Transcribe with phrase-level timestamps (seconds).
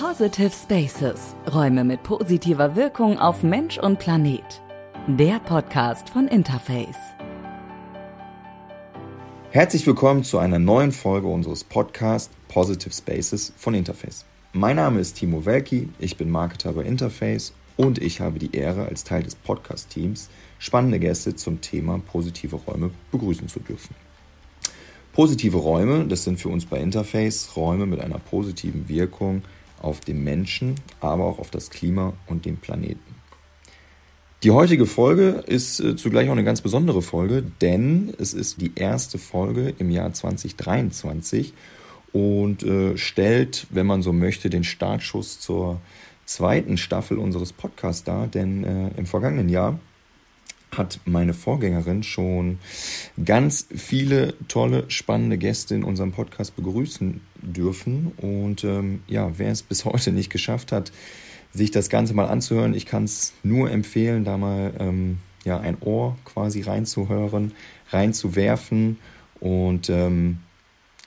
[0.00, 4.62] Positive Spaces, Räume mit positiver Wirkung auf Mensch und Planet.
[5.08, 6.94] Der Podcast von Interface.
[9.50, 14.24] Herzlich willkommen zu einer neuen Folge unseres Podcasts Positive Spaces von Interface.
[14.52, 18.86] Mein Name ist Timo Welki, ich bin Marketer bei Interface und ich habe die Ehre,
[18.86, 20.28] als Teil des Podcast-Teams
[20.60, 23.96] spannende Gäste zum Thema positive Räume begrüßen zu dürfen.
[25.12, 29.42] Positive Räume, das sind für uns bei Interface Räume mit einer positiven Wirkung
[29.82, 33.14] auf den Menschen, aber auch auf das Klima und den Planeten.
[34.44, 38.72] Die heutige Folge ist äh, zugleich auch eine ganz besondere Folge, denn es ist die
[38.76, 41.54] erste Folge im Jahr 2023
[42.12, 45.80] und äh, stellt, wenn man so möchte, den Startschuss zur
[46.24, 49.80] zweiten Staffel unseres Podcasts dar, denn äh, im vergangenen Jahr
[50.76, 52.58] hat meine Vorgängerin schon
[53.24, 58.12] ganz viele tolle, spannende Gäste in unserem Podcast begrüßen dürfen.
[58.18, 60.92] Und ähm, ja, wer es bis heute nicht geschafft hat,
[61.52, 65.78] sich das Ganze mal anzuhören, ich kann es nur empfehlen, da mal ähm, ja, ein
[65.80, 67.52] Ohr quasi reinzuhören,
[67.90, 68.98] reinzuwerfen.
[69.40, 70.38] Und ähm,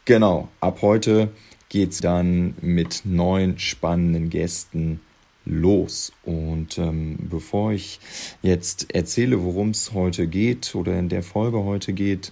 [0.06, 1.30] genau, ab heute
[1.70, 5.00] geht es dann mit neun spannenden Gästen
[5.46, 6.12] los.
[6.24, 8.00] Und ähm, bevor ich
[8.42, 12.32] jetzt erzähle, worum es heute geht oder in der Folge heute geht,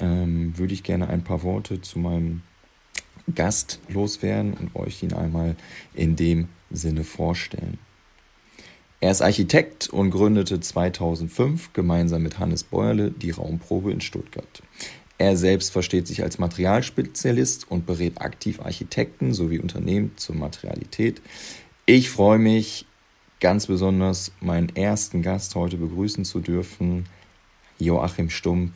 [0.00, 2.42] ähm, würde ich gerne ein paar Worte zu meinem
[3.34, 5.56] Gast loswerden und euch ihn einmal
[5.94, 7.78] in dem Sinne vorstellen.
[9.00, 14.62] Er ist Architekt und gründete 2005 gemeinsam mit Hannes Beuerle die Raumprobe in Stuttgart.
[15.18, 21.22] Er selbst versteht sich als Materialspezialist und berät aktiv Architekten sowie Unternehmen zur Materialität,
[21.86, 22.86] ich freue mich
[23.40, 27.06] ganz besonders, meinen ersten Gast heute begrüßen zu dürfen,
[27.78, 28.72] Joachim Stump.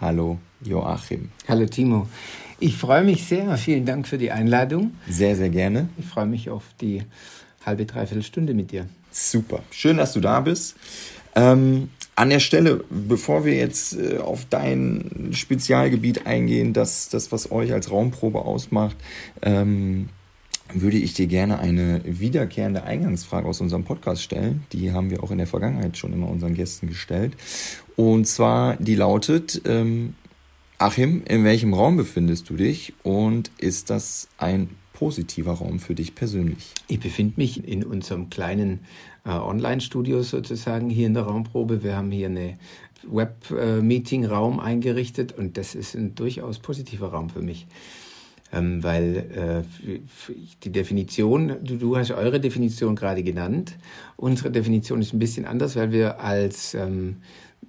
[0.00, 1.30] Hallo, Joachim.
[1.46, 2.08] Hallo, Timo.
[2.58, 3.56] Ich freue mich sehr.
[3.56, 4.92] Vielen Dank für die Einladung.
[5.08, 5.88] Sehr, sehr gerne.
[5.98, 7.04] Ich freue mich auf die
[7.64, 8.86] halbe, dreiviertel Stunde mit dir.
[9.12, 9.62] Super.
[9.70, 10.76] Schön, dass du da bist.
[11.36, 17.52] Ähm, an der Stelle, bevor wir jetzt äh, auf dein Spezialgebiet eingehen, das, das, was
[17.52, 18.96] euch als Raumprobe ausmacht,
[19.42, 20.08] ähm,
[20.74, 24.64] würde ich dir gerne eine wiederkehrende Eingangsfrage aus unserem Podcast stellen.
[24.72, 27.36] Die haben wir auch in der Vergangenheit schon immer unseren Gästen gestellt.
[27.96, 30.14] Und zwar, die lautet, ähm,
[30.78, 36.14] Achim, in welchem Raum befindest du dich und ist das ein positiver Raum für dich
[36.14, 36.74] persönlich?
[36.88, 38.80] Ich befinde mich in unserem kleinen
[39.24, 41.82] äh, Online-Studio sozusagen hier in der Raumprobe.
[41.82, 42.58] Wir haben hier eine
[43.04, 47.66] Web-Meeting-Raum äh, eingerichtet und das ist ein durchaus positiver Raum für mich
[48.52, 49.98] ähm, weil äh,
[50.62, 53.74] die Definition, du, du hast eure Definition gerade genannt.
[54.16, 57.16] Unsere Definition ist ein bisschen anders, weil wir als ähm,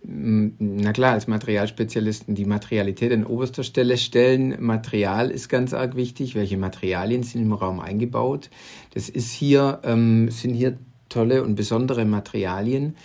[0.05, 4.55] na klar, als Materialspezialisten die Materialität an oberster Stelle stellen.
[4.59, 6.35] Material ist ganz arg wichtig.
[6.35, 8.49] Welche Materialien sind im Raum eingebaut?
[8.93, 10.77] Das ist hier, ähm, sind hier
[11.07, 12.95] tolle und besondere Materialien,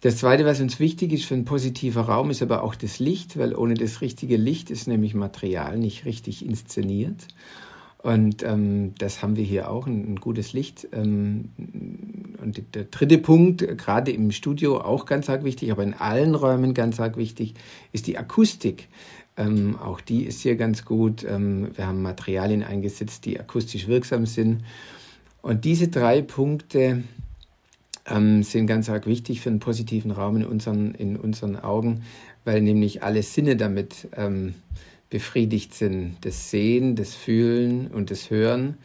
[0.00, 3.38] das Zweite, was uns wichtig ist für einen positiven Raum, ist aber auch das Licht,
[3.38, 7.26] weil ohne das richtige Licht ist nämlich Material nicht richtig inszeniert.
[8.02, 10.88] Und ähm, das haben wir hier auch, ein, ein gutes Licht.
[10.92, 11.50] Ähm,
[12.40, 16.72] und der dritte Punkt, gerade im Studio auch ganz arg wichtig, aber in allen Räumen
[16.72, 17.54] ganz arg wichtig,
[17.92, 18.88] ist die Akustik.
[19.36, 21.24] Ähm, auch die ist hier ganz gut.
[21.28, 24.64] Ähm, wir haben Materialien eingesetzt, die akustisch wirksam sind.
[25.42, 27.04] Und diese drei Punkte
[28.10, 32.02] ähm, sind ganz arg wichtig für einen positiven Raum in unseren, in unseren Augen,
[32.44, 34.54] weil nämlich alle Sinne damit ähm,
[35.08, 36.16] befriedigt sind.
[36.22, 38.78] Das Sehen, das Fühlen und das Hören.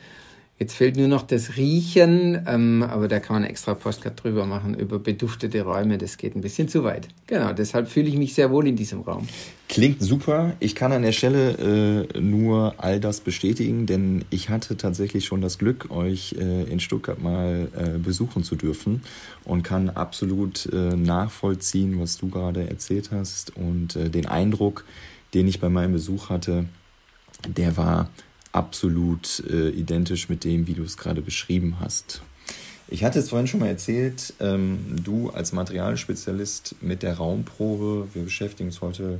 [0.57, 4.73] Jetzt fehlt nur noch das Riechen, ähm, aber da kann man extra Postcard drüber machen,
[4.73, 5.97] über beduftete Räume.
[5.97, 7.09] Das geht ein bisschen zu weit.
[7.27, 9.27] Genau, deshalb fühle ich mich sehr wohl in diesem Raum.
[9.67, 10.53] Klingt super.
[10.61, 15.41] Ich kann an der Stelle äh, nur all das bestätigen, denn ich hatte tatsächlich schon
[15.41, 19.01] das Glück, euch äh, in Stuttgart mal äh, besuchen zu dürfen
[19.43, 24.85] und kann absolut äh, nachvollziehen, was du gerade erzählt hast und äh, den Eindruck,
[25.33, 26.63] den ich bei meinem Besuch hatte,
[27.45, 28.09] der war
[28.55, 32.21] absolut äh, identisch mit dem, wie du es gerade beschrieben hast.
[32.87, 38.23] Ich hatte es vorhin schon mal erzählt, ähm, du als Materialspezialist mit der Raumprobe, wir
[38.23, 39.19] beschäftigen uns heute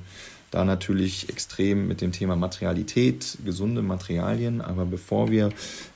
[0.52, 5.50] da natürlich extrem mit dem Thema Materialität, gesunde Materialien, aber bevor wir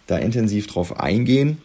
[0.07, 1.59] da intensiv drauf eingehen,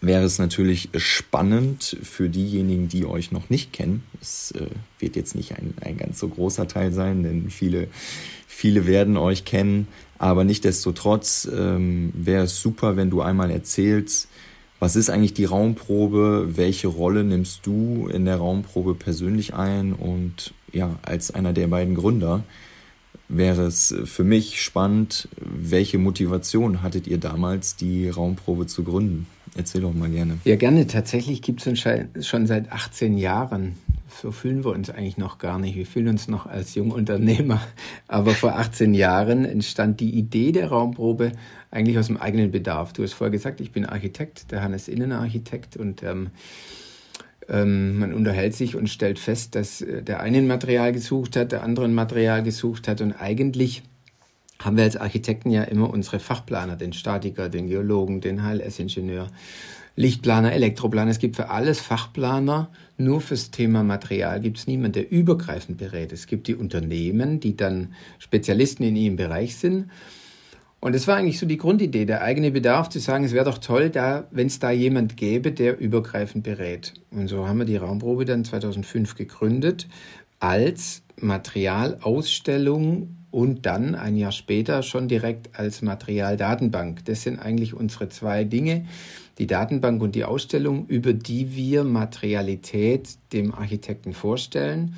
[0.00, 4.02] wäre es natürlich spannend für diejenigen, die euch noch nicht kennen.
[4.20, 4.66] Es äh,
[4.98, 7.88] wird jetzt nicht ein, ein ganz so großer Teil sein, denn viele,
[8.46, 9.86] viele werden euch kennen.
[10.18, 14.28] Aber nichtdestotrotz ähm, wäre es super, wenn du einmal erzählst,
[14.78, 20.52] was ist eigentlich die Raumprobe, welche Rolle nimmst du in der Raumprobe persönlich ein und
[20.72, 22.42] ja, als einer der beiden Gründer,
[23.28, 29.26] wäre es für mich spannend, welche Motivation hattet ihr damals, die Raumprobe zu gründen?
[29.56, 30.38] Erzähl doch mal gerne.
[30.44, 30.86] Ja, gerne.
[30.86, 33.76] Tatsächlich gibt es schon seit 18 Jahren.
[34.20, 35.76] So fühlen wir uns eigentlich noch gar nicht.
[35.76, 37.60] Wir fühlen uns noch als Jungunternehmer.
[38.08, 41.32] Aber vor 18 Jahren entstand die Idee der Raumprobe
[41.70, 42.92] eigentlich aus dem eigenen Bedarf.
[42.92, 46.30] Du hast vorher gesagt, ich bin Architekt, der Hannes Innenarchitekt und ähm,
[47.48, 51.52] ähm, man unterhält sich und stellt fest, dass äh, der eine ein Material gesucht hat,
[51.52, 53.82] der andere ein Material gesucht hat und eigentlich
[54.60, 59.26] haben wir als Architekten ja immer unsere Fachplaner, den Statiker, den Geologen, den HLS-Ingenieur,
[59.96, 61.10] Lichtplaner, Elektroplaner.
[61.10, 62.70] Es gibt für alles Fachplaner.
[62.96, 66.12] Nur fürs Thema Material gibt es niemanden, der übergreifend berät.
[66.12, 69.90] Es gibt die Unternehmen, die dann Spezialisten in ihrem Bereich sind.
[70.80, 73.56] Und es war eigentlich so die Grundidee, der eigene Bedarf zu sagen, es wäre doch
[73.56, 76.92] toll, da, wenn es da jemand gäbe, der übergreifend berät.
[77.10, 79.88] Und so haben wir die Raumprobe dann 2005 gegründet
[80.40, 87.06] als Materialausstellung und dann ein Jahr später schon direkt als Materialdatenbank.
[87.06, 88.84] Das sind eigentlich unsere zwei Dinge,
[89.38, 94.94] die Datenbank und die Ausstellung, über die wir Materialität dem Architekten vorstellen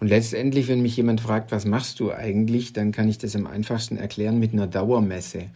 [0.00, 3.46] und letztendlich, wenn mich jemand fragt, was machst du eigentlich, dann kann ich das am
[3.46, 5.46] einfachsten erklären mit einer Dauermesse.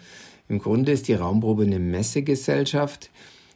[0.49, 3.11] Im Grunde ist die Raumprobe eine Messegesellschaft.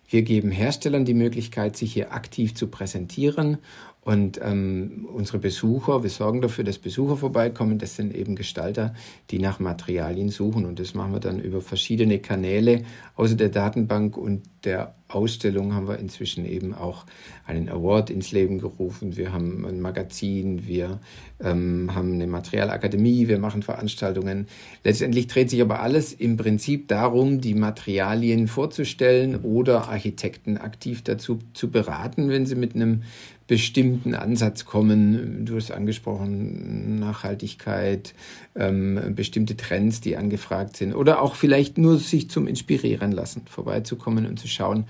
[0.08, 3.58] Wir geben Herstellern die Möglichkeit, sich hier aktiv zu präsentieren
[4.06, 7.78] und ähm, unsere Besucher, wir sorgen dafür, dass Besucher vorbeikommen.
[7.78, 8.94] Das sind eben Gestalter,
[9.32, 10.64] die nach Materialien suchen.
[10.64, 12.84] Und das machen wir dann über verschiedene Kanäle.
[13.16, 17.04] Außer der Datenbank und der Ausstellung haben wir inzwischen eben auch
[17.46, 19.16] einen Award ins Leben gerufen.
[19.16, 21.00] Wir haben ein Magazin, wir
[21.40, 24.46] ähm, haben eine Materialakademie, wir machen Veranstaltungen.
[24.82, 31.38] Letztendlich dreht sich aber alles im Prinzip darum, die Materialien vorzustellen oder Architekten aktiv dazu
[31.54, 33.02] zu beraten, wenn sie mit einem
[33.46, 35.44] bestimmten Ansatz kommen.
[35.44, 38.14] Du hast angesprochen, Nachhaltigkeit,
[38.56, 44.26] ähm, bestimmte Trends, die angefragt sind oder auch vielleicht nur sich zum Inspirieren lassen, vorbeizukommen
[44.26, 44.84] und zu schauen,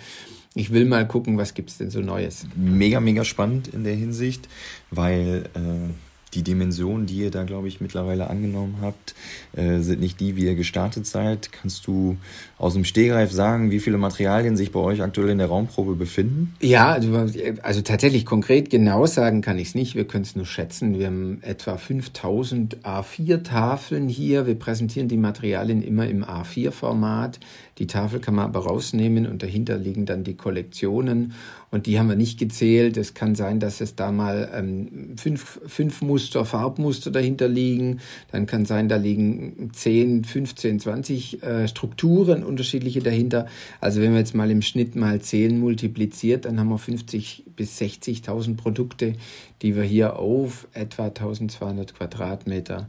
[0.55, 2.47] ich will mal gucken, was gibt es denn so Neues.
[2.57, 4.49] Mega, mega spannend in der Hinsicht,
[4.91, 5.93] weil äh,
[6.35, 9.15] die Dimensionen, die ihr da, glaube ich, mittlerweile angenommen habt,
[9.55, 11.51] äh, sind nicht die, wie ihr gestartet seid.
[11.53, 12.17] Kannst du
[12.59, 16.55] aus dem Stehgreif sagen, wie viele Materialien sich bei euch aktuell in der Raumprobe befinden?
[16.61, 17.27] Ja, also,
[17.63, 19.95] also tatsächlich konkret genau sagen kann ich es nicht.
[19.95, 20.99] Wir können es nur schätzen.
[20.99, 24.47] Wir haben etwa 5000 A4-Tafeln hier.
[24.47, 27.41] Wir präsentieren die Materialien immer im A4-Format.
[27.79, 31.35] Die Tafel kann man aber rausnehmen und dahinter liegen dann die Kollektionen
[31.71, 32.97] und die haben wir nicht gezählt.
[32.97, 38.01] Es kann sein, dass es da mal ähm, fünf, fünf Muster, Farbmuster dahinter liegen.
[38.33, 43.47] Dann kann sein, da liegen 10, 15, 20 äh, Strukturen unterschiedliche dahinter.
[43.81, 47.79] Also wenn man jetzt mal im Schnitt mal 10 multipliziert, dann haben wir 50 bis
[47.79, 49.13] 60.000 Produkte,
[49.61, 52.89] die wir hier auf etwa 1200 Quadratmeter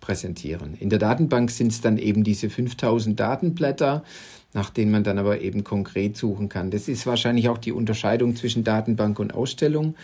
[0.00, 0.74] präsentieren.
[0.78, 4.02] In der Datenbank sind es dann eben diese 5000 Datenblätter,
[4.52, 6.70] nach denen man dann aber eben konkret suchen kann.
[6.70, 9.94] Das ist wahrscheinlich auch die Unterscheidung zwischen Datenbank und Ausstellung.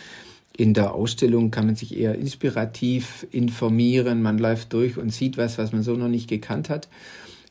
[0.55, 5.57] In der Ausstellung kann man sich eher inspirativ informieren, man läuft durch und sieht was,
[5.57, 6.87] was man so noch nicht gekannt hat.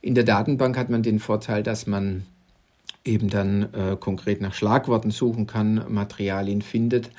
[0.00, 2.24] In der Datenbank hat man den Vorteil, dass man
[3.04, 7.10] eben dann äh, konkret nach Schlagworten suchen kann, Materialien findet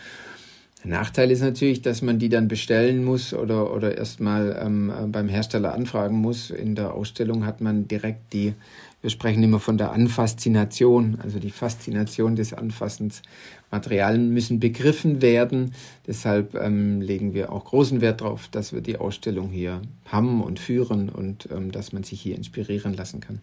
[0.87, 5.73] Nachteil ist natürlich, dass man die dann bestellen muss oder, oder erstmal ähm, beim Hersteller
[5.73, 6.49] anfragen muss.
[6.49, 8.53] In der Ausstellung hat man direkt die
[9.01, 13.21] wir sprechen immer von der Anfaszination, also die Faszination des Anfassens.
[13.69, 15.73] Materialien müssen begriffen werden.
[16.07, 20.59] Deshalb ähm, legen wir auch großen Wert darauf, dass wir die Ausstellung hier haben und
[20.59, 23.39] führen und ähm, dass man sich hier inspirieren lassen kann.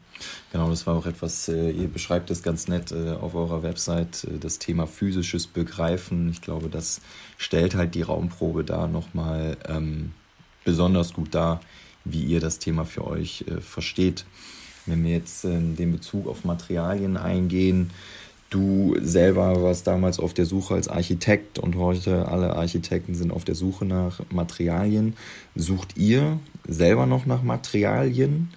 [0.51, 4.25] Genau, das war auch etwas, äh, ihr beschreibt es ganz nett äh, auf eurer Website,
[4.25, 6.31] äh, das Thema physisches Begreifen.
[6.31, 7.01] Ich glaube, das
[7.37, 10.13] stellt halt die Raumprobe da nochmal ähm,
[10.65, 11.61] besonders gut dar,
[12.05, 14.25] wie ihr das Thema für euch äh, versteht.
[14.87, 17.91] Wenn wir jetzt äh, den Bezug auf Materialien eingehen,
[18.51, 23.45] du selber warst damals auf der Suche als Architekt und heute alle Architekten sind auf
[23.45, 25.15] der Suche nach Materialien.
[25.57, 26.39] Sucht ihr
[26.69, 28.51] selber noch nach Materialien?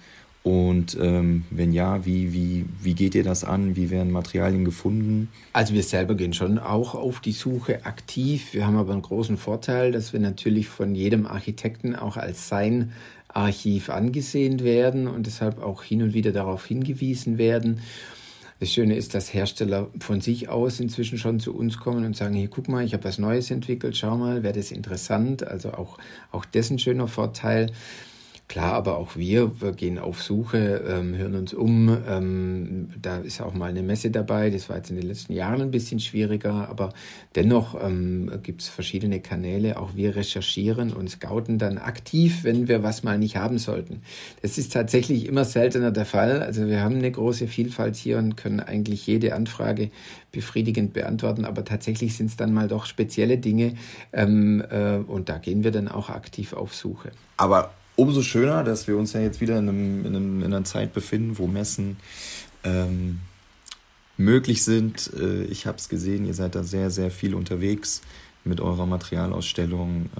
[0.44, 3.76] Und ähm, wenn ja, wie, wie, wie geht ihr das an?
[3.76, 5.28] Wie werden Materialien gefunden?
[5.52, 8.54] Also wir selber gehen schon auch auf die Suche aktiv.
[8.54, 12.92] Wir haben aber einen großen Vorteil, dass wir natürlich von jedem Architekten auch als sein
[13.28, 17.80] Archiv angesehen werden und deshalb auch hin und wieder darauf hingewiesen werden.
[18.60, 22.34] Das Schöne ist, dass Hersteller von sich aus inzwischen schon zu uns kommen und sagen,
[22.34, 25.46] hier guck mal, ich habe was Neues entwickelt, schau mal, wäre das interessant.
[25.46, 25.98] Also auch,
[26.32, 27.70] auch das ein schöner Vorteil.
[28.48, 31.94] Klar, aber auch wir, wir gehen auf Suche, ähm, hören uns um.
[32.08, 34.48] Ähm, da ist auch mal eine Messe dabei.
[34.48, 36.94] Das war jetzt in den letzten Jahren ein bisschen schwieriger, aber
[37.34, 39.78] dennoch ähm, gibt es verschiedene Kanäle.
[39.78, 44.00] Auch wir recherchieren und scouten dann aktiv, wenn wir was mal nicht haben sollten.
[44.40, 46.42] Das ist tatsächlich immer seltener der Fall.
[46.42, 49.90] Also wir haben eine große Vielfalt hier und können eigentlich jede Anfrage
[50.32, 53.74] befriedigend beantworten, aber tatsächlich sind es dann mal doch spezielle Dinge
[54.14, 57.10] ähm, äh, und da gehen wir dann auch aktiv auf Suche.
[57.36, 60.64] Aber umso schöner, dass wir uns ja jetzt wieder in, einem, in, einem, in einer
[60.64, 61.96] Zeit befinden, wo Messen
[62.62, 63.18] ähm,
[64.16, 65.10] möglich sind.
[65.18, 68.02] Äh, ich habe es gesehen, ihr seid da sehr, sehr viel unterwegs
[68.44, 70.10] mit eurer Materialausstellung.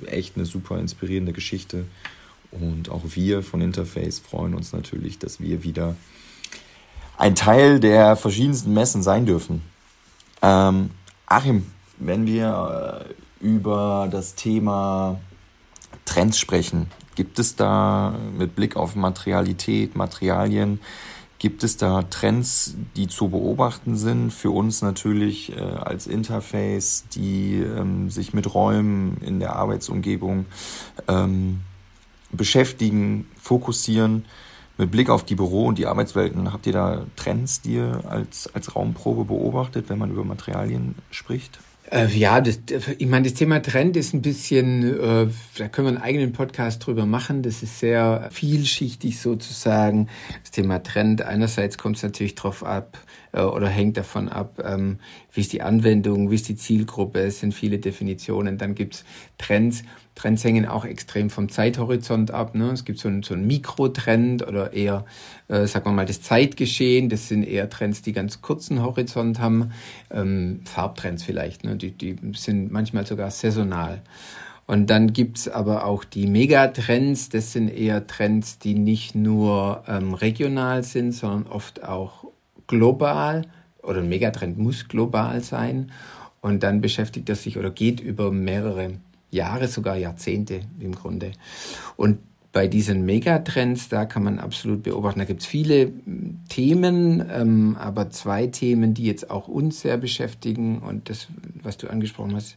[0.00, 1.86] Äh, echt eine super inspirierende Geschichte.
[2.52, 5.96] Und auch wir von Interface freuen uns natürlich, dass wir wieder
[7.18, 9.60] ein Teil der verschiedensten Messen sein dürfen.
[10.40, 10.90] Ähm,
[11.26, 11.66] Achim,
[11.98, 13.08] wenn wir
[13.40, 15.18] äh, über das Thema
[16.12, 16.88] Trends sprechen.
[17.14, 20.78] Gibt es da mit Blick auf Materialität, Materialien,
[21.38, 24.30] gibt es da Trends, die zu beobachten sind?
[24.30, 30.44] Für uns natürlich äh, als Interface, die ähm, sich mit Räumen in der Arbeitsumgebung
[31.08, 31.62] ähm,
[32.30, 34.26] beschäftigen, fokussieren.
[34.76, 38.54] Mit Blick auf die Büro- und die Arbeitswelten, habt ihr da Trends, die ihr als,
[38.54, 41.58] als Raumprobe beobachtet, wenn man über Materialien spricht?
[41.92, 42.60] Äh, ja, das,
[42.96, 46.86] ich meine, das Thema Trend ist ein bisschen, äh, da können wir einen eigenen Podcast
[46.86, 47.42] drüber machen.
[47.42, 50.08] Das ist sehr vielschichtig sozusagen.
[50.40, 52.98] Das Thema Trend, einerseits kommt es natürlich drauf ab
[53.32, 54.98] äh, oder hängt davon ab, ähm,
[55.32, 57.20] wie ist die Anwendung, wie ist die Zielgruppe.
[57.20, 58.58] Es sind viele Definitionen.
[58.58, 59.04] Dann gibt's
[59.38, 59.82] Trends.
[60.14, 62.54] Trends hängen auch extrem vom Zeithorizont ab.
[62.54, 62.70] Ne?
[62.70, 65.06] Es gibt so einen, so Mikrotrend oder eher,
[65.48, 67.08] äh, sagen wir mal, das Zeitgeschehen.
[67.08, 69.72] Das sind eher Trends, die ganz kurzen Horizont haben.
[70.10, 71.76] Ähm, Farbtrends vielleicht, ne?
[71.76, 74.02] die, die sind manchmal sogar saisonal.
[74.66, 77.30] Und dann gibt's aber auch die Megatrends.
[77.30, 82.24] Das sind eher Trends, die nicht nur ähm, regional sind, sondern oft auch
[82.66, 83.46] global.
[83.82, 85.90] Oder ein Megatrend muss global sein.
[86.40, 88.94] Und dann beschäftigt er sich oder geht über mehrere
[89.30, 91.32] Jahre, sogar Jahrzehnte im Grunde.
[91.96, 92.18] Und
[92.52, 97.76] bei diesen Megatrends, da kann man absolut beobachten, da gibt es viele hm, Themen, ähm,
[97.80, 101.28] aber zwei Themen, die jetzt auch uns sehr beschäftigen und das,
[101.62, 102.56] was du angesprochen hast,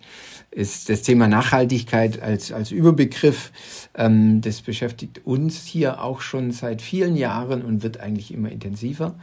[0.51, 3.53] ist das Thema Nachhaltigkeit als, als Überbegriff.
[3.95, 9.15] Ähm, das beschäftigt uns hier auch schon seit vielen Jahren und wird eigentlich immer intensiver.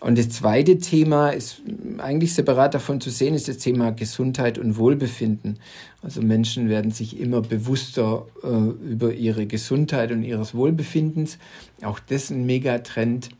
[0.00, 1.62] Und das zweite Thema ist
[1.98, 5.58] eigentlich separat davon zu sehen, ist das Thema Gesundheit und Wohlbefinden.
[6.02, 11.38] Also Menschen werden sich immer bewusster äh, über ihre Gesundheit und ihres Wohlbefindens.
[11.82, 13.30] Auch das ist ein Megatrend,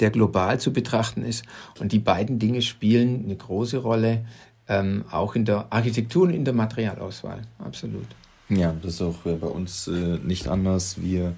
[0.00, 1.44] der global zu betrachten ist.
[1.78, 4.24] Und die beiden Dinge spielen eine große Rolle,
[4.68, 7.42] ähm, auch in der Architektur und in der Materialauswahl.
[7.58, 8.06] Absolut.
[8.48, 11.00] Ja, das ist auch bei uns äh, nicht anders.
[11.00, 11.34] Wir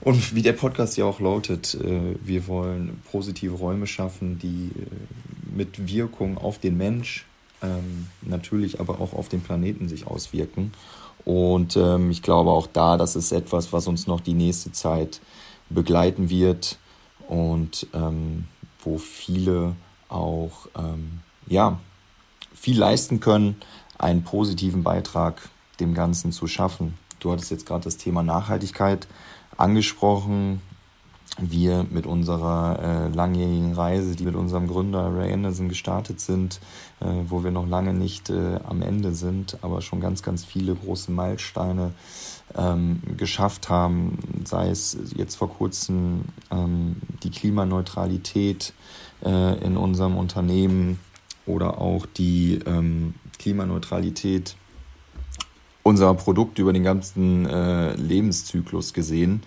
[0.00, 5.56] und wie der Podcast ja auch lautet, äh, wir wollen positive Räume schaffen, die äh,
[5.56, 7.26] mit Wirkung auf den Mensch,
[7.62, 10.72] ähm, natürlich aber auch auf den Planeten sich auswirken.
[11.24, 15.20] Und ähm, ich glaube auch da, das ist etwas, was uns noch die nächste Zeit
[15.70, 16.78] begleiten wird
[17.26, 18.44] und ähm,
[18.84, 19.74] wo viele
[20.08, 20.68] auch
[21.48, 21.80] ja,
[22.54, 23.56] viel leisten können,
[23.98, 25.48] einen positiven Beitrag
[25.80, 26.94] dem Ganzen zu schaffen.
[27.18, 29.08] Du hattest jetzt gerade das Thema Nachhaltigkeit
[29.56, 30.60] angesprochen.
[31.38, 32.78] Wir mit unserer
[33.10, 36.60] äh, langjährigen Reise, die mit unserem Gründer Ray Anderson gestartet sind,
[37.00, 40.74] äh, wo wir noch lange nicht äh, am Ende sind, aber schon ganz, ganz viele
[40.74, 41.92] große Meilensteine
[42.56, 48.72] ähm, geschafft haben, sei es jetzt vor kurzem ähm, die Klimaneutralität
[49.22, 50.98] äh, in unserem Unternehmen
[51.44, 54.56] oder auch die ähm, Klimaneutralität
[55.86, 59.44] unser Produkt über den ganzen äh, Lebenszyklus gesehen.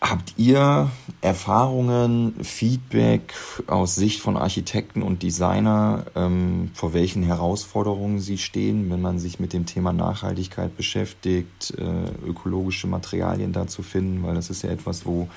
[0.00, 0.90] Habt ihr
[1.20, 3.32] Erfahrungen, Feedback
[3.68, 9.38] aus Sicht von Architekten und Designer, ähm, vor welchen Herausforderungen sie stehen, wenn man sich
[9.38, 14.70] mit dem Thema Nachhaltigkeit beschäftigt, äh, ökologische Materialien da zu finden, weil das ist ja
[14.70, 15.28] etwas, wo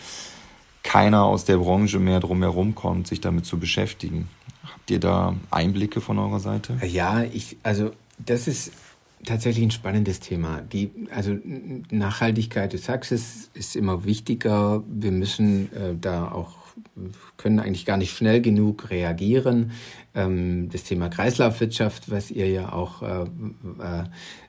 [0.81, 4.27] keiner aus der Branche mehr drumherum kommt, sich damit zu beschäftigen.
[4.63, 6.79] Habt ihr da Einblicke von eurer Seite?
[6.83, 8.71] Ja, ich, also das ist
[9.25, 10.61] tatsächlich ein spannendes Thema.
[10.61, 11.37] Die, also
[11.91, 14.83] Nachhaltigkeit, du sagst es, ist immer wichtiger.
[14.87, 16.63] Wir müssen äh, da auch
[17.37, 19.71] können eigentlich gar nicht schnell genug reagieren.
[20.15, 23.25] Ähm, das Thema Kreislaufwirtschaft, was ihr ja auch äh,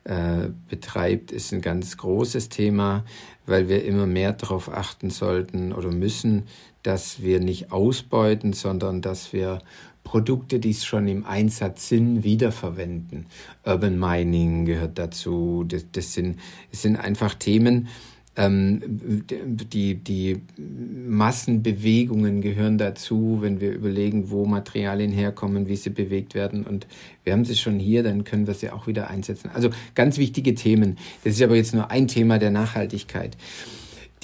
[0.04, 3.04] äh, betreibt, ist ein ganz großes Thema,
[3.46, 6.44] weil wir immer mehr darauf achten sollten oder müssen,
[6.82, 9.60] dass wir nicht ausbeuten, sondern dass wir
[10.04, 13.26] Produkte, die schon im Einsatz sind, wiederverwenden.
[13.64, 15.64] Urban Mining gehört dazu.
[15.66, 16.38] Das, das, sind,
[16.70, 17.88] das sind einfach Themen,
[18.36, 18.80] ähm,
[19.26, 26.64] die, die Massenbewegungen gehören dazu, wenn wir überlegen, wo Materialien herkommen, wie sie bewegt werden.
[26.64, 26.88] Und
[27.22, 29.50] wir haben sie schon hier, dann können wir sie auch wieder einsetzen.
[29.54, 30.98] Also ganz wichtige Themen.
[31.22, 33.36] Das ist aber jetzt nur ein Thema der Nachhaltigkeit.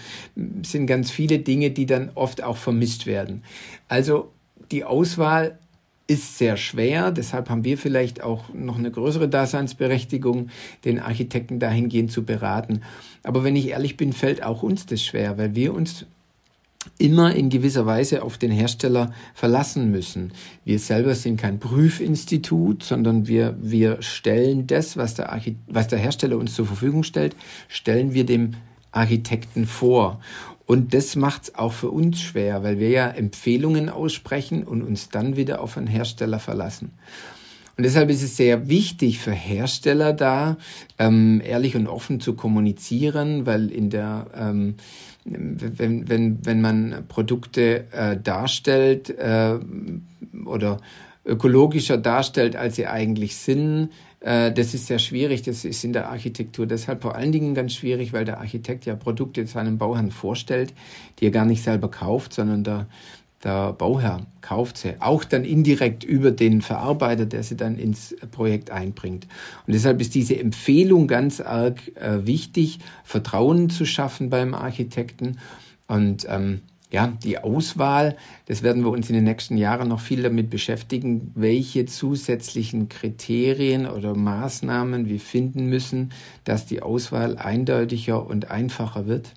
[0.63, 3.43] sind ganz viele Dinge, die dann oft auch vermisst werden.
[3.89, 4.31] Also
[4.71, 5.59] die Auswahl
[6.07, 7.11] ist sehr schwer.
[7.11, 10.49] Deshalb haben wir vielleicht auch noch eine größere Daseinsberechtigung,
[10.85, 12.81] den Architekten dahingehend zu beraten.
[13.23, 16.05] Aber wenn ich ehrlich bin, fällt auch uns das schwer, weil wir uns
[16.97, 20.31] immer in gewisser Weise auf den Hersteller verlassen müssen.
[20.63, 25.99] Wir selber sind kein Prüfinstitut, sondern wir, wir stellen das, was der, Archit was der
[25.99, 27.35] Hersteller uns zur Verfügung stellt,
[27.67, 28.53] stellen wir dem
[28.91, 30.21] Architekten vor.
[30.67, 35.09] Und das macht es auch für uns schwer, weil wir ja Empfehlungen aussprechen und uns
[35.09, 36.91] dann wieder auf einen Hersteller verlassen.
[37.77, 40.57] Und deshalb ist es sehr wichtig für Hersteller da,
[40.99, 44.75] ähm, ehrlich und offen zu kommunizieren, weil in der, ähm,
[45.23, 49.59] wenn, wenn, wenn man Produkte äh, darstellt äh,
[50.45, 50.81] oder
[51.23, 56.65] ökologischer darstellt, als sie eigentlich sind, das ist sehr schwierig, das ist in der Architektur
[56.65, 60.73] deshalb vor allen Dingen ganz schwierig, weil der Architekt ja Produkte seinem Bauherrn vorstellt,
[61.19, 62.87] die er gar nicht selber kauft, sondern der,
[63.43, 68.71] der Bauherr kauft sie, auch dann indirekt über den Verarbeiter, der sie dann ins Projekt
[68.71, 69.27] einbringt.
[69.67, 75.37] Und deshalb ist diese Empfehlung ganz arg äh, wichtig, Vertrauen zu schaffen beim Architekten
[75.87, 78.15] und ähm, ja, die Auswahl,
[78.45, 83.87] das werden wir uns in den nächsten Jahren noch viel damit beschäftigen, welche zusätzlichen Kriterien
[83.87, 86.13] oder Maßnahmen wir finden müssen,
[86.45, 89.33] dass die Auswahl eindeutiger und einfacher wird.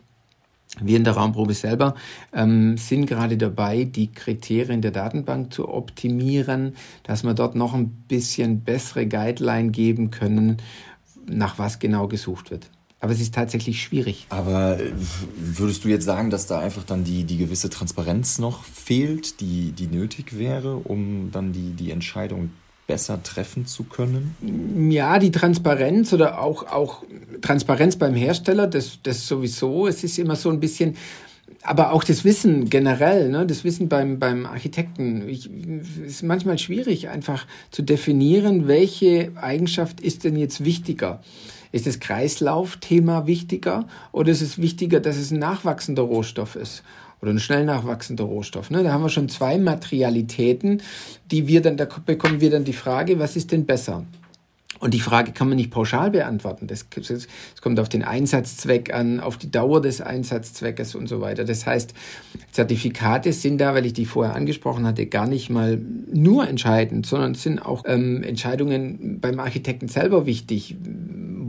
[0.81, 1.96] Wir in der Raumprobe selber
[2.33, 7.90] ähm, sind gerade dabei, die Kriterien der Datenbank zu optimieren, dass wir dort noch ein
[8.07, 10.59] bisschen bessere Guideline geben können,
[11.27, 12.70] nach was genau gesucht wird.
[13.00, 14.26] Aber es ist tatsächlich schwierig.
[14.28, 14.92] Aber äh,
[15.36, 19.72] würdest du jetzt sagen, dass da einfach dann die, die gewisse Transparenz noch fehlt, die,
[19.72, 22.50] die nötig wäre, um dann die, die Entscheidung
[22.86, 24.90] besser treffen zu können?
[24.90, 27.04] Ja, die Transparenz oder auch, auch
[27.40, 29.86] Transparenz beim Hersteller, das, das sowieso.
[29.86, 30.96] Es ist immer so ein bisschen,
[31.62, 35.26] aber auch das Wissen generell, ne, das Wissen beim, beim Architekten.
[35.28, 35.46] Es
[36.04, 41.22] ist manchmal schwierig, einfach zu definieren, welche Eigenschaft ist denn jetzt wichtiger.
[41.72, 46.83] Ist das Kreislaufthema wichtiger oder ist es wichtiger, dass es ein nachwachsender Rohstoff ist?
[47.22, 48.70] Oder ein schnell nachwachsender Rohstoff.
[48.70, 48.83] Ne?
[48.83, 50.83] Da haben wir schon zwei Materialitäten,
[51.30, 54.04] die wir dann, da bekommen wir dann die Frage, was ist denn besser?
[54.80, 56.66] Und die Frage kann man nicht pauschal beantworten.
[56.66, 57.28] Das, das,
[57.61, 61.44] kommt auf den Einsatzzweck an, auf die Dauer des Einsatzzweckes und so weiter.
[61.44, 61.92] Das heißt,
[62.50, 65.78] Zertifikate sind da, weil ich die vorher angesprochen hatte, gar nicht mal
[66.11, 70.76] nur entscheidend, sondern sind auch ähm, Entscheidungen beim Architekten selber wichtig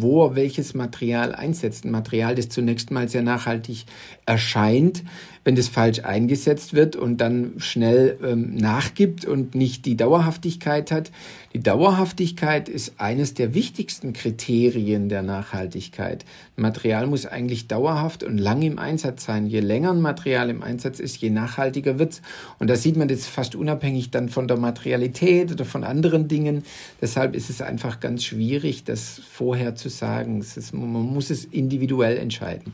[0.02, 1.86] wo er welches Material einsetzt.
[1.86, 3.86] Ein Material, das zunächst mal sehr nachhaltig
[4.26, 5.04] erscheint,
[5.44, 11.12] wenn das falsch eingesetzt wird und dann schnell ähm, nachgibt und nicht die Dauerhaftigkeit hat.
[11.54, 16.26] Die Dauerhaftigkeit ist eines der wichtigsten Kriterien der Nachhaltigkeit.
[16.56, 19.48] Ein Material muss eigentlich dauerhaft und lang im Einsatz sein.
[19.48, 22.22] Je länger ein Material im Einsatz ist, je nachhaltiger wird's.
[22.60, 26.64] Und da sieht man das fast unabhängig dann von der Materialität oder von anderen Dingen.
[27.02, 30.40] Deshalb ist es einfach ganz schwierig, das vorher zu sagen.
[30.40, 32.74] Ist, man muss es individuell entscheiden.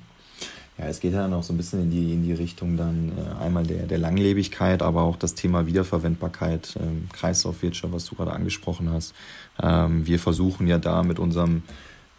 [0.78, 3.12] Ja, es geht ja dann auch so ein bisschen in die, in die Richtung dann
[3.18, 8.34] äh, einmal der, der Langlebigkeit, aber auch das Thema Wiederverwendbarkeit, ähm, Kreislaufwirtschaft, was du gerade
[8.34, 9.16] angesprochen hast.
[9.62, 11.64] Ähm, wir versuchen ja da mit unserem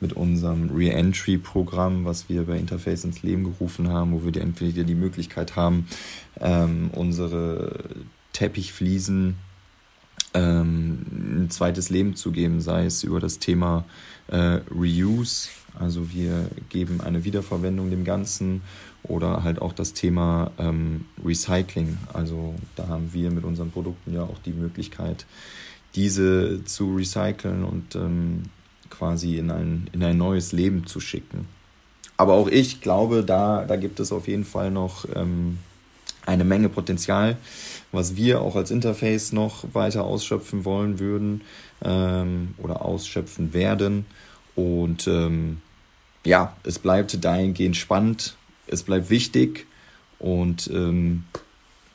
[0.00, 4.84] mit unserem Re-Entry-Programm, was wir bei Interface ins Leben gerufen haben, wo wir die, entweder
[4.84, 5.88] die Möglichkeit haben,
[6.40, 7.72] ähm, unsere
[8.32, 9.36] Teppichfliesen
[10.34, 13.84] ähm, ein zweites Leben zu geben, sei es über das Thema
[14.28, 18.62] äh, Reuse, also wir geben eine Wiederverwendung dem Ganzen
[19.02, 21.98] oder halt auch das Thema ähm, Recycling.
[22.12, 25.26] Also da haben wir mit unseren Produkten ja auch die Möglichkeit,
[25.94, 28.44] diese zu recyceln und ähm,
[28.90, 31.46] quasi in ein, in ein neues Leben zu schicken.
[32.16, 35.58] Aber auch ich glaube, da, da gibt es auf jeden Fall noch ähm,
[36.28, 37.38] eine Menge Potenzial,
[37.90, 41.40] was wir auch als Interface noch weiter ausschöpfen wollen würden
[41.82, 44.04] ähm, oder ausschöpfen werden.
[44.54, 45.62] Und ähm,
[46.24, 48.36] ja, es bleibt dahingehend spannend,
[48.66, 49.66] es bleibt wichtig
[50.18, 51.24] und ähm,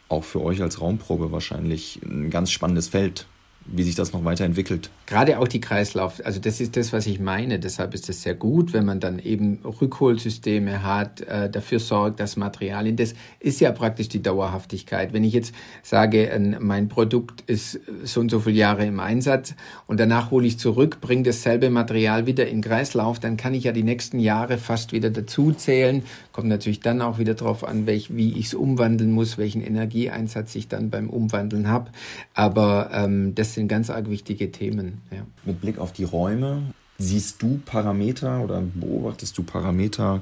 [0.09, 3.27] auch für euch als Raumprobe wahrscheinlich ein ganz spannendes Feld,
[3.65, 4.89] wie sich das noch weiterentwickelt.
[5.13, 7.59] Gerade auch die Kreislauf, also das ist das, was ich meine.
[7.59, 12.35] Deshalb ist es sehr gut, wenn man dann eben Rückholsysteme hat, äh, dafür sorgt, dass
[12.35, 15.13] Materialien, das ist ja praktisch die Dauerhaftigkeit.
[15.13, 19.53] Wenn ich jetzt sage, äh, mein Produkt ist so und so viele Jahre im Einsatz
[19.85, 23.71] und danach hole ich zurück, bringe dasselbe Material wieder in Kreislauf, dann kann ich ja
[23.71, 26.01] die nächsten Jahre fast wieder dazu zählen.
[26.31, 30.55] Kommt natürlich dann auch wieder darauf an, welch, wie ich es umwandeln muss, welchen Energieeinsatz
[30.55, 31.91] ich dann beim Umwandeln habe.
[32.33, 35.02] Aber ähm, das sind ganz arg wichtige Themen.
[35.11, 35.25] Ja.
[35.45, 40.21] Mit Blick auf die Räume, siehst du Parameter oder beobachtest du Parameter,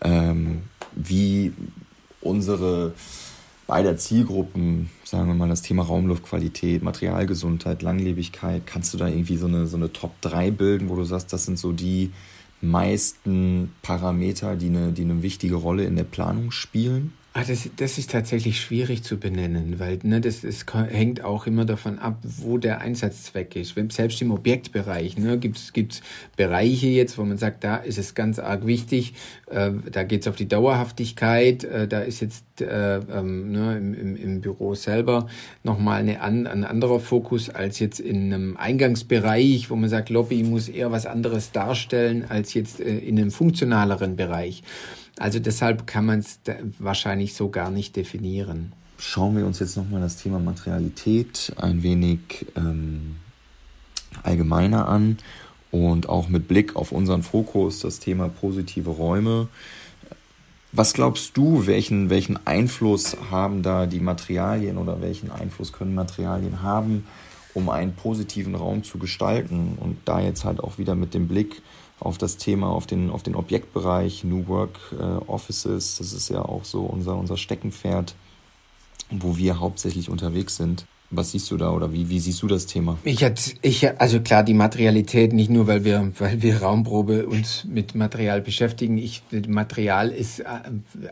[0.00, 0.62] ähm,
[0.94, 1.52] wie
[2.20, 2.94] unsere
[3.66, 9.46] beider Zielgruppen, sagen wir mal das Thema Raumluftqualität, Materialgesundheit, Langlebigkeit, kannst du da irgendwie so
[9.46, 12.12] eine, so eine Top 3 bilden, wo du sagst, das sind so die
[12.60, 17.12] meisten Parameter, die eine, die eine wichtige Rolle in der Planung spielen?
[17.34, 21.66] Ah, das, das ist tatsächlich schwierig zu benennen, weil ne, das, das hängt auch immer
[21.66, 23.74] davon ab, wo der Einsatzzweck ist.
[23.90, 26.00] Selbst im Objektbereich ne, gibt es
[26.36, 29.12] Bereiche jetzt, wo man sagt, da ist es ganz arg wichtig,
[29.50, 33.94] äh, da geht es auf die Dauerhaftigkeit, äh, da ist jetzt äh, ähm, ne, im,
[33.94, 35.28] im, im Büro selber
[35.62, 40.42] nochmal eine an, ein anderer Fokus als jetzt in einem Eingangsbereich, wo man sagt, Lobby
[40.44, 44.62] muss eher was anderes darstellen als jetzt äh, in einem funktionaleren Bereich.
[45.18, 46.40] Also deshalb kann man es
[46.78, 48.72] wahrscheinlich so gar nicht definieren.
[48.98, 53.16] Schauen wir uns jetzt nochmal das Thema Materialität ein wenig ähm,
[54.22, 55.18] allgemeiner an
[55.70, 59.48] und auch mit Blick auf unseren Fokus, das Thema positive Räume.
[60.72, 66.62] Was glaubst du, welchen, welchen Einfluss haben da die Materialien oder welchen Einfluss können Materialien
[66.62, 67.06] haben,
[67.54, 69.78] um einen positiven Raum zu gestalten?
[69.80, 71.62] Und da jetzt halt auch wieder mit dem Blick
[72.00, 75.98] auf das Thema, auf den, auf den Objektbereich, New Work äh, Offices.
[75.98, 78.14] Das ist ja auch so unser, unser Steckenpferd,
[79.10, 80.86] wo wir hauptsächlich unterwegs sind.
[81.10, 82.98] Was siehst du da oder wie, wie siehst du das Thema?
[83.02, 83.24] Ich,
[83.62, 88.42] ich, also klar, die Materialität, nicht nur, weil wir, weil wir Raumprobe uns mit Material
[88.42, 88.98] beschäftigen.
[88.98, 90.44] Ich, Material ist äh,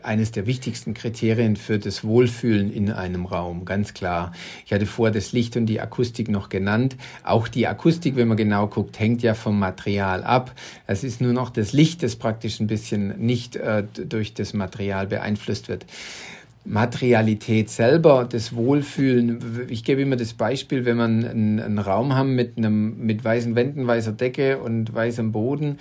[0.03, 4.33] eines der wichtigsten Kriterien für das Wohlfühlen in einem Raum, ganz klar.
[4.67, 6.95] Ich hatte vor das Licht und die Akustik noch genannt.
[7.23, 10.53] Auch die Akustik, wenn man genau guckt, hängt ja vom Material ab.
[10.85, 15.07] Es ist nur noch das Licht, das praktisch ein bisschen nicht äh, durch das Material
[15.07, 15.87] beeinflusst wird.
[16.67, 19.67] Materialität selber, das Wohlfühlen.
[19.69, 23.55] Ich gebe immer das Beispiel, wenn man einen, einen Raum haben mit einem mit weißen
[23.55, 25.79] Wänden, weißer Decke und weißem Boden,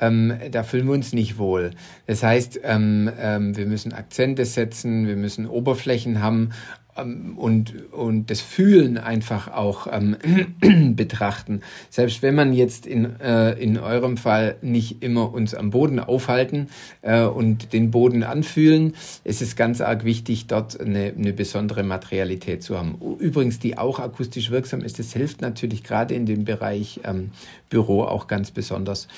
[0.00, 1.70] ähm, da fühlen wir uns nicht wohl.
[2.06, 6.50] Das heißt, ähm, ähm, wir müssen Akzente setzen, wir müssen Oberflächen haben
[6.96, 10.16] und, und das Fühlen einfach auch ähm,
[10.96, 11.60] betrachten.
[11.90, 16.68] Selbst wenn man jetzt in, äh, in eurem Fall nicht immer uns am Boden aufhalten
[17.02, 22.62] äh, und den Boden anfühlen, ist es ganz arg wichtig, dort eine, eine besondere Materialität
[22.62, 22.96] zu haben.
[23.18, 27.30] Übrigens, die auch akustisch wirksam ist, das hilft natürlich gerade in dem Bereich ähm,
[27.70, 29.08] Büro auch ganz besonders.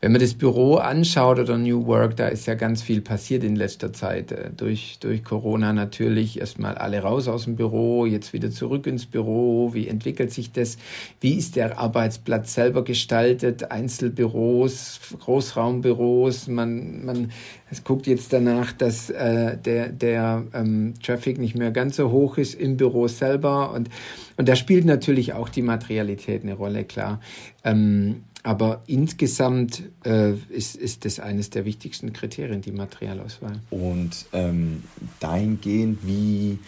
[0.00, 3.56] Wenn man das Büro anschaut oder New Work, da ist ja ganz viel passiert in
[3.56, 4.30] letzter Zeit.
[4.30, 9.06] Äh, durch, durch Corona natürlich erstmal alle raus aus dem Büro, jetzt wieder zurück ins
[9.06, 9.74] Büro.
[9.74, 10.76] Wie entwickelt sich das?
[11.20, 13.72] Wie ist der Arbeitsplatz selber gestaltet?
[13.72, 16.46] Einzelbüros, Großraumbüros.
[16.46, 17.32] Man, man
[17.70, 22.38] es guckt jetzt danach, dass äh, der, der ähm, Traffic nicht mehr ganz so hoch
[22.38, 23.72] ist im Büro selber.
[23.72, 23.88] Und,
[24.36, 27.20] und da spielt natürlich auch die Materialität eine Rolle, klar.
[27.64, 33.60] Ähm, aber insgesamt äh, ist, ist das eines der wichtigsten Kriterien, die Materialauswahl.
[33.70, 34.84] Und ähm,
[35.20, 36.58] dahingehend, wie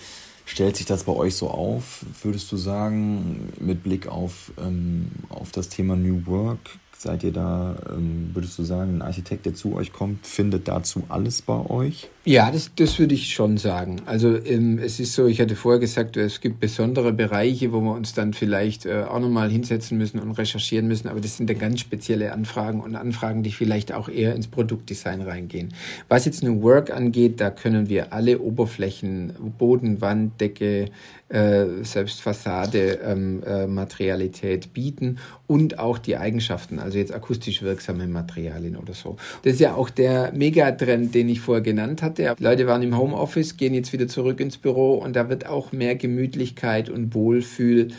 [0.51, 5.53] stellt sich das bei euch so auf, würdest du sagen, mit Blick auf, ähm, auf
[5.53, 6.79] das Thema New Work?
[7.03, 11.03] Seid ihr da, ähm, würdest du sagen, ein Architekt, der zu euch kommt, findet dazu
[11.09, 12.11] alles bei euch?
[12.27, 14.03] Ja, das, das würde ich schon sagen.
[14.05, 17.93] Also ähm, es ist so, ich hatte vorher gesagt, es gibt besondere Bereiche, wo wir
[17.93, 21.59] uns dann vielleicht äh, auch nochmal hinsetzen müssen und recherchieren müssen, aber das sind dann
[21.59, 25.73] ganz spezielle Anfragen und Anfragen, die vielleicht auch eher ins Produktdesign reingehen.
[26.11, 30.91] Was jetzt New Work angeht, da können wir alle Oberflächen, Boden, Wand, Decke,
[31.31, 38.09] äh, selbst Fassade, ähm, äh, Materialität bieten und auch die Eigenschaften, also jetzt akustisch wirksame
[38.09, 39.17] Materialien oder so.
[39.43, 42.35] Das ist ja auch der Megatrend, den ich vorher genannt hatte.
[42.41, 45.95] Leute waren im Homeoffice, gehen jetzt wieder zurück ins Büro und da wird auch mehr
[45.95, 47.93] Gemütlichkeit und Wohlfühl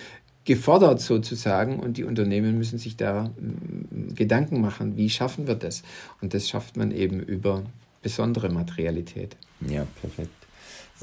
[0.44, 3.32] gefordert sozusagen und die Unternehmen müssen sich da
[4.14, 5.84] Gedanken machen, wie schaffen wir das?
[6.20, 7.64] Und das schafft man eben über
[8.02, 9.38] besondere Materialität.
[9.62, 10.41] Ja, perfekt.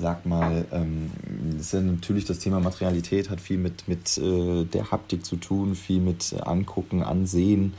[0.00, 1.11] Sag mal, ähm,
[1.58, 5.74] ist ja natürlich das Thema Materialität hat viel mit, mit äh, der Haptik zu tun,
[5.74, 7.74] viel mit Angucken, Ansehen,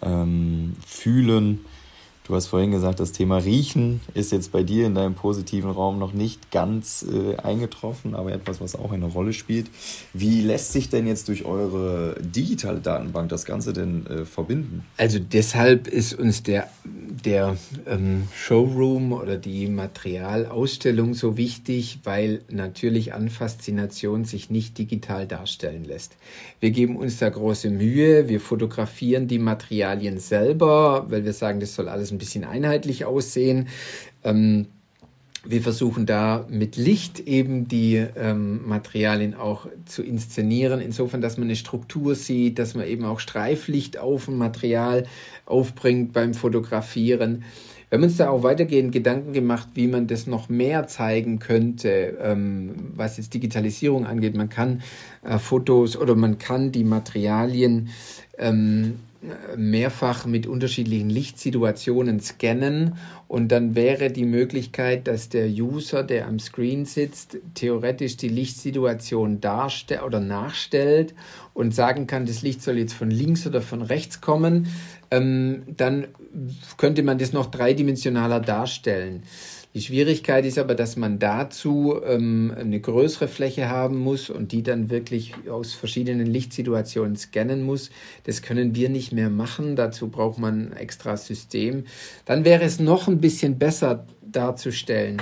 [0.00, 1.64] ähm, Fühlen.
[2.26, 5.98] Du hast vorhin gesagt, das Thema Riechen ist jetzt bei dir in deinem positiven Raum
[5.98, 9.66] noch nicht ganz äh, eingetroffen, aber etwas, was auch eine Rolle spielt.
[10.14, 14.86] Wie lässt sich denn jetzt durch eure digitale Datenbank das Ganze denn äh, verbinden?
[14.96, 23.12] Also deshalb ist uns der, der ähm, Showroom oder die Materialausstellung so wichtig, weil natürlich
[23.12, 26.16] an Faszination sich nicht digital darstellen lässt.
[26.58, 31.74] Wir geben uns da große Mühe, wir fotografieren die Materialien selber, weil wir sagen, das
[31.74, 33.68] soll alles ein bisschen einheitlich aussehen.
[34.22, 34.66] Ähm,
[35.46, 41.48] wir versuchen da mit Licht eben die ähm, Materialien auch zu inszenieren, insofern, dass man
[41.48, 45.06] eine Struktur sieht, dass man eben auch Streiflicht auf dem Material
[45.44, 47.44] aufbringt beim Fotografieren.
[47.90, 52.16] Wir haben uns da auch weitergehend Gedanken gemacht, wie man das noch mehr zeigen könnte,
[52.20, 54.34] ähm, was jetzt Digitalisierung angeht.
[54.34, 54.82] Man kann
[55.22, 57.90] äh, Fotos oder man kann die Materialien
[58.38, 58.94] ähm,
[59.56, 62.96] mehrfach mit unterschiedlichen Lichtsituationen scannen
[63.28, 69.40] und dann wäre die Möglichkeit, dass der User, der am Screen sitzt, theoretisch die Lichtsituation
[69.40, 71.14] darstellt oder nachstellt
[71.52, 74.68] und sagen kann, das Licht soll jetzt von links oder von rechts kommen,
[75.10, 76.08] ähm, dann
[76.76, 79.22] könnte man das noch dreidimensionaler darstellen.
[79.74, 84.62] Die Schwierigkeit ist aber, dass man dazu ähm, eine größere Fläche haben muss und die
[84.62, 87.90] dann wirklich aus verschiedenen Lichtsituationen scannen muss.
[88.22, 89.74] Das können wir nicht mehr machen.
[89.74, 91.86] Dazu braucht man ein extra System.
[92.24, 95.20] Dann wäre es noch ein bisschen besser darzustellen.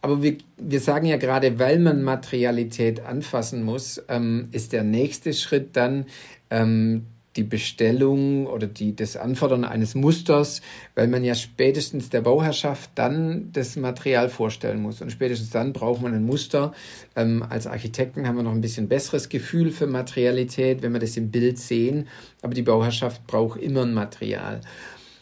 [0.00, 5.32] Aber wir, wir sagen ja gerade, weil man Materialität anfassen muss, ähm, ist der nächste
[5.32, 6.06] Schritt dann,
[6.50, 10.62] ähm, die Bestellung oder die, das Anfordern eines Musters,
[10.94, 15.02] weil man ja spätestens der Bauherrschaft dann das Material vorstellen muss.
[15.02, 16.72] Und spätestens dann braucht man ein Muster.
[17.16, 21.16] Ähm, als Architekten haben wir noch ein bisschen besseres Gefühl für Materialität, wenn wir das
[21.16, 22.08] im Bild sehen.
[22.42, 24.60] Aber die Bauherrschaft braucht immer ein Material.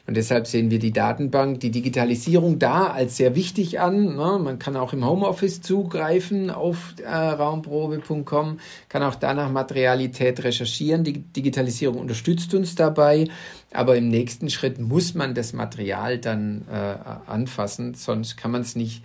[0.04, 4.16] Und deshalb sehen wir die Datenbank, die Digitalisierung da als sehr wichtig an.
[4.16, 4.40] Ne?
[4.42, 11.04] Man kann auch im Homeoffice zugreifen auf äh, raumprobe.com, kann auch danach Materialität recherchieren.
[11.04, 13.28] Die Digitalisierung unterstützt uns dabei,
[13.72, 18.74] aber im nächsten Schritt muss man das Material dann äh, anfassen, sonst kann man es
[18.74, 19.04] nicht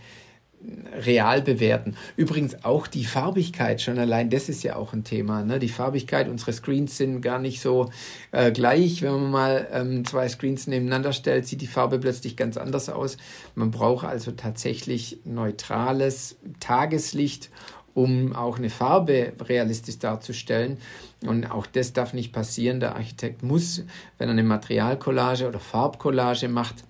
[1.06, 1.96] real bewerten.
[2.15, 5.43] Übrigens auch die Farbigkeit, schon allein das ist ja auch ein Thema.
[5.43, 5.60] Ne?
[5.60, 7.89] Die Farbigkeit, unsere Screens sind gar nicht so
[8.32, 9.02] äh, gleich.
[9.02, 13.17] Wenn man mal ähm, zwei Screens nebeneinander stellt, sieht die Farbe plötzlich ganz anders aus.
[13.56, 17.50] Man braucht also tatsächlich neutrales Tageslicht,
[17.93, 20.78] um auch eine Farbe realistisch darzustellen.
[21.26, 22.80] Und auch das darf nicht passieren.
[22.80, 23.84] Der Architekt muss,
[24.17, 26.84] wenn er eine Materialcollage oder Farbcollage macht,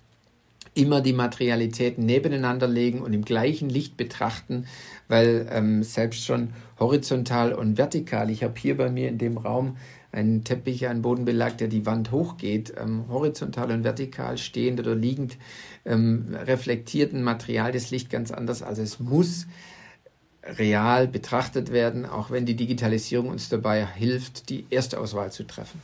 [0.78, 4.68] immer die Materialitäten nebeneinander legen und im gleichen Licht betrachten,
[5.08, 9.78] weil ähm, selbst schon horizontal und vertikal, ich habe hier bei mir in dem Raum
[10.12, 15.38] einen Teppich, einen Bodenbelag, der die Wand hochgeht, ähm, horizontal und vertikal stehend oder liegend,
[15.86, 18.62] ähm, reflektiert ein Material das Licht ganz anders.
[18.62, 19.48] Also es muss
[20.44, 25.82] real betrachtet werden, auch wenn die Digitalisierung uns dabei hilft, die erste Auswahl zu treffen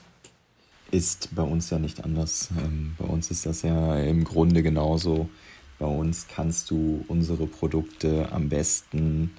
[0.94, 2.50] ist bei uns ja nicht anders.
[2.64, 5.28] Ähm, bei uns ist das ja im Grunde genauso.
[5.80, 9.32] Bei uns kannst du unsere Produkte am besten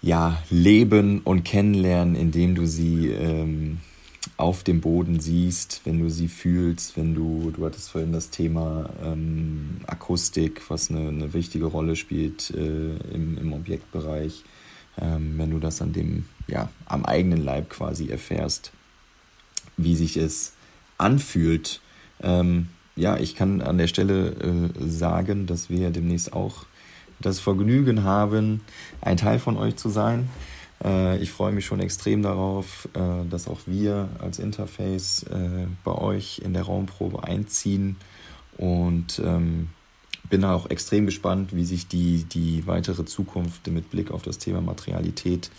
[0.00, 3.78] ja, leben und kennenlernen, indem du sie ähm,
[4.38, 8.88] auf dem Boden siehst, wenn du sie fühlst, wenn du, du hattest vorhin das Thema
[9.04, 14.44] ähm, Akustik, was eine, eine, wichtige Rolle spielt äh, im, im Objektbereich,
[14.98, 18.72] ähm, wenn du das an dem, ja, am eigenen Leib quasi erfährst
[19.78, 20.52] wie sich es
[20.98, 21.80] anfühlt.
[22.20, 26.66] Ähm, ja, ich kann an der Stelle äh, sagen, dass wir demnächst auch
[27.20, 28.60] das Vergnügen haben,
[29.00, 30.28] ein Teil von euch zu sein.
[30.84, 35.92] Äh, ich freue mich schon extrem darauf, äh, dass auch wir als Interface äh, bei
[35.92, 37.96] euch in der Raumprobe einziehen
[38.56, 39.68] und ähm,
[40.28, 44.60] bin auch extrem gespannt, wie sich die, die weitere Zukunft mit Blick auf das Thema
[44.60, 45.50] Materialität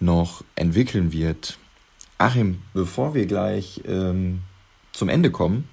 [0.00, 1.58] noch entwickeln wird.
[2.22, 4.42] Achim, bevor wir gleich ähm,
[4.92, 5.68] zum Ende kommen,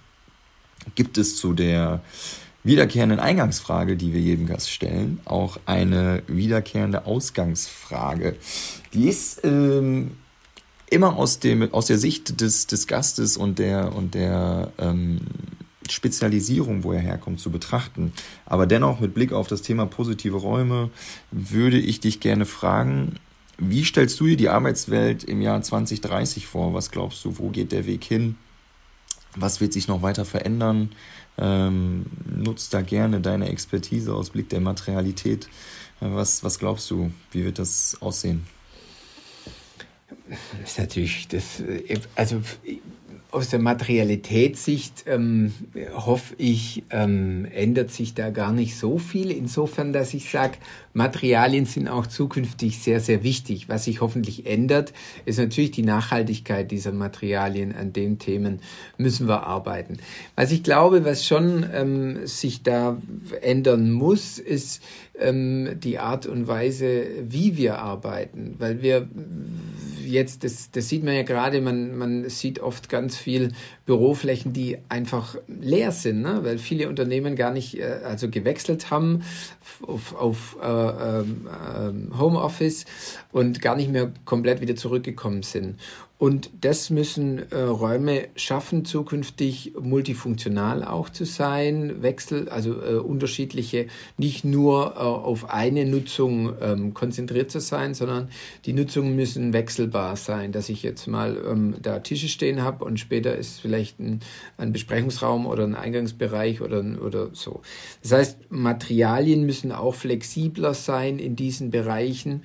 [0.95, 2.01] gibt es zu der
[2.63, 8.35] wiederkehrenden Eingangsfrage, die wir jedem Gast stellen, auch eine wiederkehrende Ausgangsfrage.
[8.93, 10.17] Die ist ähm,
[10.89, 15.19] immer aus, dem, aus der Sicht des, des Gastes und der, und der ähm,
[15.87, 18.11] Spezialisierung, wo er herkommt, zu betrachten.
[18.47, 20.89] Aber dennoch mit Blick auf das Thema positive Räume
[21.29, 23.19] würde ich dich gerne fragen,
[23.59, 26.73] wie stellst du dir die Arbeitswelt im Jahr 2030 vor?
[26.73, 28.37] Was glaubst du, wo geht der Weg hin?
[29.35, 30.91] Was wird sich noch weiter verändern?
[31.37, 35.45] Ähm, nutzt da gerne deine Expertise aus Blick der Materialität.
[36.01, 38.47] Äh, was, was glaubst du, wie wird das aussehen?
[40.29, 41.63] Das ist natürlich, das,
[42.15, 42.41] also
[43.31, 45.53] aus der Materialitätssicht ähm,
[45.93, 49.29] hoffe ich, ähm, ändert sich da gar nicht so viel.
[49.29, 50.57] Insofern, dass ich sage,
[50.93, 53.69] Materialien sind auch zukünftig sehr, sehr wichtig.
[53.69, 54.93] Was sich hoffentlich ändert,
[55.25, 57.75] ist natürlich die Nachhaltigkeit dieser Materialien.
[57.75, 58.61] An den Themen
[58.97, 59.97] müssen wir arbeiten.
[60.35, 62.97] Was ich glaube, was schon ähm, sich da
[63.41, 64.81] ändern muss, ist
[65.19, 68.55] ähm, die Art und Weise, wie wir arbeiten.
[68.57, 69.07] Weil wir
[70.09, 73.51] jetzt, das, das sieht man ja gerade, man, man sieht oft ganz viel
[73.85, 76.39] Büroflächen, die einfach leer sind, ne?
[76.43, 79.23] weil viele Unternehmen gar nicht äh, also gewechselt haben
[79.85, 81.23] auf, auf äh, äh,
[82.17, 82.85] Homeoffice
[83.31, 85.79] und gar nicht mehr komplett wieder zurückgekommen sind.
[86.19, 93.87] Und das müssen äh, Räume schaffen, zukünftig multifunktional auch zu sein, Wechsel, also äh, unterschiedliche,
[94.17, 98.27] nicht nur äh, auf eine Nutzung ähm, konzentriert zu sein, sondern
[98.65, 102.99] die Nutzungen müssen wechselbar sein, dass ich jetzt mal ähm, da Tische stehen habe und
[102.99, 104.19] später ist vielleicht ein,
[104.57, 107.61] ein Besprechungsraum oder ein Eingangsbereich oder, oder so.
[108.01, 112.43] Das heißt, Materialien müssen auch flexibler sein in diesen Bereichen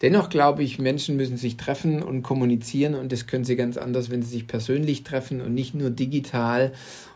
[0.00, 4.10] Dennoch glaube ich, Menschen müssen sich treffen und kommunizieren und das können sie ganz anders,
[4.10, 6.72] wenn sie sich persönlich treffen und nicht nur digital.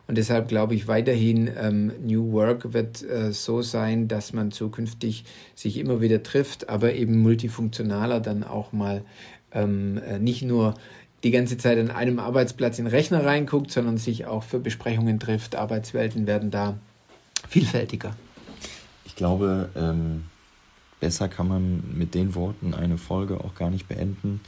[0.08, 5.24] Und deshalb glaube ich weiterhin, ähm, New Work wird äh, so sein, dass man zukünftig
[5.54, 9.04] sich immer wieder trifft, aber eben multifunktionaler dann auch mal
[9.52, 10.74] ähm, äh, nicht nur
[11.22, 15.20] die ganze Zeit an einem Arbeitsplatz in den Rechner reinguckt, sondern sich auch für Besprechungen
[15.20, 15.54] trifft.
[15.54, 16.78] Arbeitswelten werden da
[17.48, 18.16] vielfältiger.
[19.04, 20.24] Ich glaube, ähm
[21.02, 24.40] besser kann man mit den Worten eine Folge auch gar nicht beenden.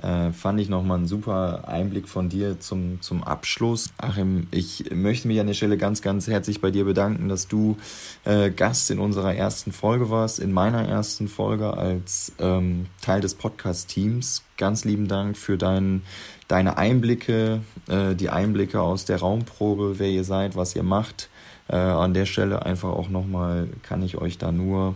[0.00, 3.90] Äh, fand ich nochmal einen super Einblick von dir zum, zum Abschluss.
[3.98, 7.76] Achim, ich möchte mich an der Stelle ganz, ganz herzlich bei dir bedanken, dass du
[8.24, 13.34] äh, Gast in unserer ersten Folge warst, in meiner ersten Folge als ähm, Teil des
[13.34, 14.44] Podcast-Teams.
[14.58, 16.02] Ganz lieben Dank für dein,
[16.46, 21.30] deine Einblicke, äh, die Einblicke aus der Raumprobe, wer ihr seid, was ihr macht.
[21.68, 24.94] Äh, an der Stelle einfach auch nochmal kann ich euch da nur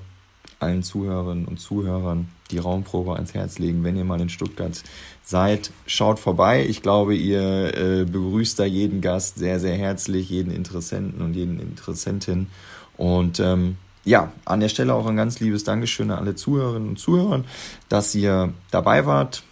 [0.60, 3.84] allen Zuhörerinnen und Zuhörern die Raumprobe ans Herz legen.
[3.84, 4.82] Wenn ihr mal in Stuttgart
[5.22, 6.66] seid, schaut vorbei.
[6.66, 11.60] Ich glaube, ihr äh, begrüßt da jeden Gast sehr, sehr herzlich, jeden Interessenten und jeden
[11.60, 12.48] Interessentin.
[12.96, 16.98] Und ähm, ja, an der Stelle auch ein ganz liebes Dankeschön an alle Zuhörerinnen und
[16.98, 17.44] Zuhörer,
[17.88, 19.42] dass ihr dabei wart.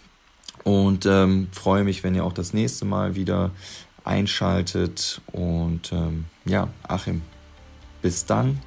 [0.63, 3.51] Und ähm, freue mich, wenn ihr auch das nächste Mal wieder
[4.03, 5.21] einschaltet.
[5.31, 7.21] Und ähm, ja, Achim,
[8.01, 8.59] bis dann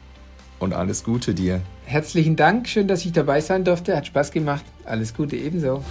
[0.63, 1.61] und alles Gute dir.
[1.85, 3.97] Herzlichen Dank, schön, dass ich dabei sein durfte.
[3.97, 4.65] Hat Spaß gemacht.
[4.85, 5.83] Alles Gute ebenso.